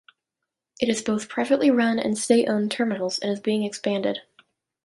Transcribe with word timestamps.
It 0.79 0.87
has 0.87 1.03
both 1.03 1.29
privately 1.29 1.69
run 1.69 1.99
and 1.99 2.17
state 2.17 2.49
owned 2.49 2.71
terminals 2.71 3.19
and 3.19 3.31
is 3.31 3.39
being 3.39 3.63
expanded. 3.63 4.21